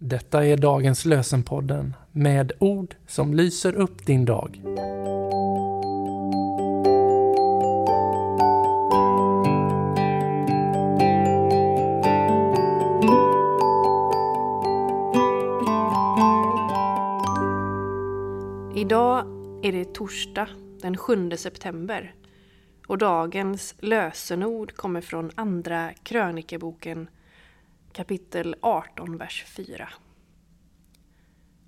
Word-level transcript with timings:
Detta 0.00 0.46
är 0.46 0.56
dagens 0.56 1.04
lösenpodden 1.04 1.96
med 2.12 2.52
ord 2.58 2.94
som 3.06 3.34
lyser 3.34 3.74
upp 3.74 4.06
din 4.06 4.24
dag. 4.24 4.60
Idag 18.76 19.24
är 19.62 19.72
det 19.72 19.94
torsdag 19.94 20.48
den 20.82 20.96
7 20.96 21.30
september 21.36 22.14
och 22.86 22.98
dagens 22.98 23.74
lösenord 23.78 24.74
kommer 24.74 25.00
från 25.00 25.30
Andra 25.34 25.90
krönikeboken 26.02 27.08
kapitel 27.98 28.56
18, 28.62 29.16
vers 29.18 29.44
4. 29.46 29.88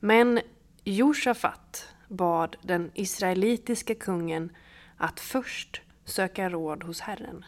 Men 0.00 0.40
Josafat 0.84 1.88
bad 2.08 2.56
den 2.62 2.90
israelitiska 2.94 3.94
kungen 3.94 4.52
att 4.96 5.20
först 5.20 5.80
söka 6.04 6.48
råd 6.48 6.84
hos 6.84 7.00
Herren. 7.00 7.44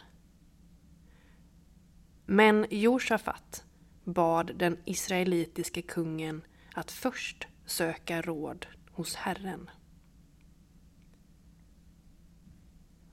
Men 2.25 2.65
Josafat 2.69 3.63
bad 4.03 4.51
den 4.55 4.77
israelitiska 4.85 5.81
kungen 5.81 6.41
att 6.73 6.91
först 6.91 7.47
söka 7.65 8.21
råd 8.21 8.67
hos 8.91 9.15
Herren. 9.15 9.69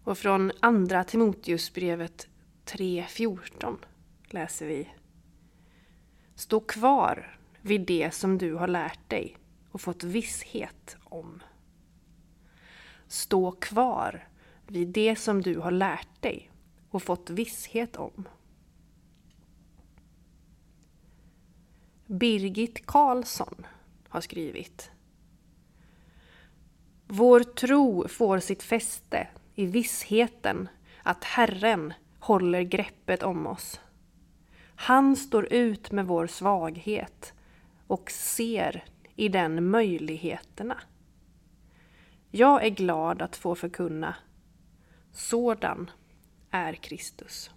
Och 0.04 0.18
från 0.18 0.52
Andra 0.60 1.04
Timoteusbrevet 1.04 2.28
3.14 2.64 3.76
läser 4.30 4.66
vi 4.66 4.88
Stå 6.36 6.60
kvar 6.60 7.38
vid 7.62 7.80
det 7.80 8.14
som 8.14 8.38
du 8.38 8.54
har 8.54 8.68
lärt 8.68 9.10
dig 9.10 9.36
och 9.70 9.80
fått 9.80 10.04
visshet 10.04 10.96
om. 11.04 11.42
Stå 13.08 13.52
kvar 13.52 14.28
vid 14.66 14.88
det 14.88 15.16
som 15.16 15.42
du 15.42 15.58
har 15.58 15.70
lärt 15.70 16.22
dig 16.22 16.50
och 16.90 17.02
fått 17.02 17.30
visshet 17.30 17.96
om. 17.96 18.28
Birgit 22.06 22.86
Karlsson 22.86 23.66
har 24.08 24.20
skrivit 24.20 24.90
Vår 27.06 27.40
tro 27.40 28.08
får 28.08 28.38
sitt 28.38 28.62
fäste 28.62 29.28
i 29.54 29.66
vissheten 29.66 30.68
att 31.02 31.24
Herren 31.24 31.94
håller 32.18 32.62
greppet 32.62 33.22
om 33.22 33.46
oss. 33.46 33.80
Han 34.76 35.16
står 35.16 35.52
ut 35.52 35.92
med 35.92 36.06
vår 36.06 36.26
svaghet 36.26 37.34
och 37.86 38.10
ser 38.10 38.84
i 39.16 39.28
den 39.28 39.70
möjligheterna. 39.70 40.80
Jag 42.30 42.64
är 42.64 42.70
glad 42.70 43.22
att 43.22 43.36
få 43.36 43.54
förkunna. 43.54 44.14
Sådan 45.12 45.90
är 46.50 46.72
Kristus. 46.72 47.50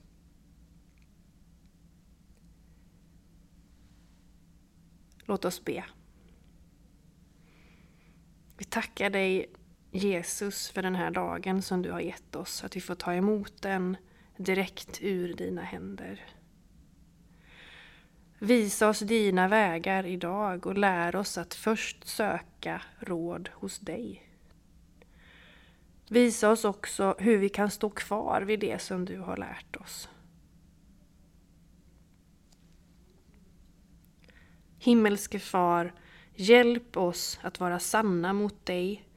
Låt 5.25 5.45
oss 5.45 5.65
be. 5.65 5.85
Vi 8.57 8.65
tackar 8.65 9.09
dig 9.09 9.49
Jesus 9.91 10.69
för 10.69 10.81
den 10.81 10.95
här 10.95 11.11
dagen 11.11 11.61
som 11.61 11.81
du 11.81 11.91
har 11.91 11.99
gett 11.99 12.35
oss, 12.35 12.63
att 12.63 12.75
vi 12.75 12.81
får 12.81 12.95
ta 12.95 13.13
emot 13.13 13.61
den 13.61 13.97
direkt 14.37 14.99
ur 15.01 15.33
dina 15.33 15.61
händer. 15.61 16.25
Visa 18.41 18.89
oss 18.89 18.99
dina 18.99 19.47
vägar 19.47 20.05
idag 20.05 20.67
och 20.67 20.77
lär 20.77 21.15
oss 21.15 21.37
att 21.37 21.53
först 21.53 22.07
söka 22.07 22.81
råd 22.99 23.49
hos 23.53 23.79
dig. 23.79 24.29
Visa 26.09 26.51
oss 26.51 26.65
också 26.65 27.15
hur 27.19 27.37
vi 27.37 27.49
kan 27.49 27.71
stå 27.71 27.89
kvar 27.89 28.41
vid 28.41 28.59
det 28.59 28.81
som 28.81 29.05
du 29.05 29.17
har 29.19 29.37
lärt 29.37 29.75
oss. 29.75 30.09
Himmelske 34.77 35.39
Far, 35.39 35.93
hjälp 36.35 36.97
oss 36.97 37.39
att 37.41 37.59
vara 37.59 37.80
sanna 37.80 38.33
mot 38.33 38.65
dig 38.65 39.08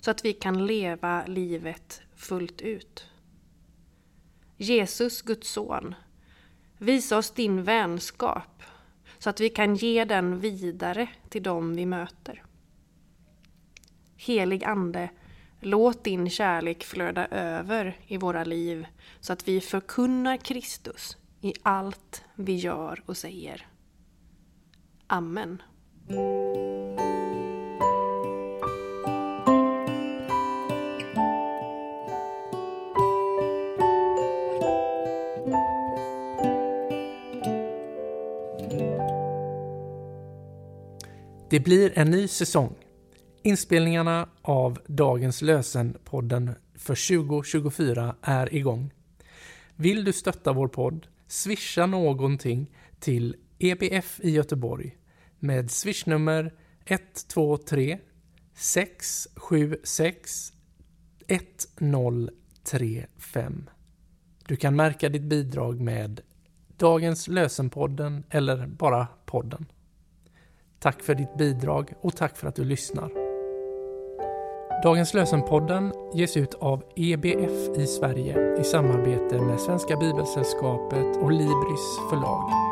så 0.00 0.10
att 0.10 0.24
vi 0.24 0.32
kan 0.32 0.66
leva 0.66 1.26
livet 1.26 2.02
fullt 2.14 2.60
ut. 2.60 3.06
Jesus, 4.56 5.22
Guds 5.22 5.50
son, 5.50 5.94
visa 6.82 7.18
oss 7.18 7.30
din 7.30 7.62
vänskap 7.62 8.62
så 9.18 9.30
att 9.30 9.40
vi 9.40 9.48
kan 9.48 9.74
ge 9.74 10.04
den 10.04 10.40
vidare 10.40 11.08
till 11.28 11.42
dem 11.42 11.74
vi 11.74 11.86
möter. 11.86 12.42
Helig 14.16 14.64
Ande, 14.64 15.10
låt 15.60 16.04
din 16.04 16.30
kärlek 16.30 16.84
flöda 16.84 17.26
över 17.26 17.98
i 18.06 18.16
våra 18.16 18.44
liv 18.44 18.86
så 19.20 19.32
att 19.32 19.48
vi 19.48 19.60
förkunnar 19.60 20.36
Kristus 20.36 21.16
i 21.40 21.52
allt 21.62 22.24
vi 22.34 22.54
gör 22.54 23.02
och 23.06 23.16
säger. 23.16 23.66
Amen. 25.06 25.62
Det 41.52 41.60
blir 41.60 41.98
en 41.98 42.10
ny 42.10 42.28
säsong. 42.28 42.74
Inspelningarna 43.42 44.28
av 44.42 44.78
dagens 44.86 45.42
lösenpodden 45.42 46.54
för 46.74 47.24
2024 47.24 48.16
är 48.22 48.54
igång. 48.54 48.92
Vill 49.76 50.04
du 50.04 50.12
stötta 50.12 50.52
vår 50.52 50.68
podd? 50.68 51.06
Swisha 51.26 51.86
någonting 51.86 52.70
till 53.00 53.36
EBF 53.58 54.20
i 54.22 54.30
Göteborg 54.30 54.96
med 55.38 55.70
swishnummer 55.70 56.54
123 56.86 57.98
676 58.54 60.52
1035. 61.26 63.70
Du 64.46 64.56
kan 64.56 64.76
märka 64.76 65.08
ditt 65.08 65.22
bidrag 65.22 65.80
med 65.80 66.20
Dagens 66.76 67.28
lösenpodden 67.28 68.24
eller 68.30 68.66
bara 68.66 69.06
podden. 69.26 69.66
Tack 70.82 71.02
för 71.02 71.14
ditt 71.14 71.34
bidrag 71.34 71.92
och 72.00 72.16
tack 72.16 72.36
för 72.36 72.48
att 72.48 72.54
du 72.54 72.64
lyssnar. 72.64 73.10
Dagens 74.82 75.14
lösenpodden 75.14 75.92
ges 76.14 76.36
ut 76.36 76.54
av 76.54 76.82
EBF 76.96 77.78
i 77.78 77.86
Sverige 77.86 78.60
i 78.60 78.64
samarbete 78.64 79.40
med 79.40 79.60
Svenska 79.60 79.96
Bibelsällskapet 79.96 81.16
och 81.16 81.32
Libris 81.32 81.98
förlag. 82.10 82.71